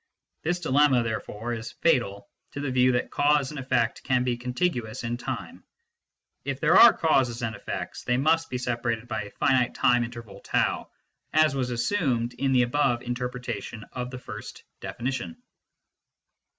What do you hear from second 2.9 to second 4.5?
that cause and effect can be